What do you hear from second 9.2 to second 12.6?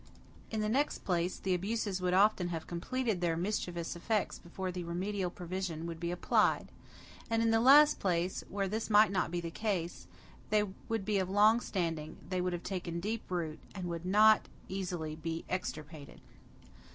be the case, they would be of long standing, would